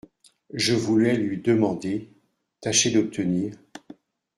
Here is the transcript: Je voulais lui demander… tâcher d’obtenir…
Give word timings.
Je 0.55 0.73
voulais 0.73 1.15
lui 1.15 1.37
demander… 1.39 2.09
tâcher 2.59 2.89
d’obtenir… 2.89 3.53